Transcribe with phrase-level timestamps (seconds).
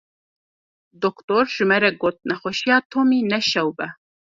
[1.03, 3.89] Doktor ji me re got nexweşiya Tomî ne şewb e.